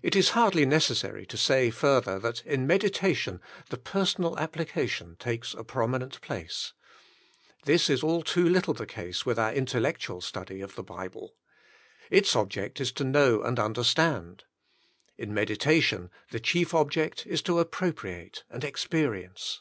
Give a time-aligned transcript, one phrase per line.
[0.00, 5.62] It is hardly necessary to say further that in meditation the personal application takes a
[5.64, 6.72] promi nent place.
[7.66, 11.34] This is all too little the case with our intellectual study of the Bible.
[12.10, 14.44] Its object is to know and understand.
[15.18, 19.60] In meditation the chief object is to appropriate and experience.